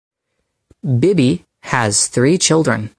[0.83, 2.89] Bibby has three children.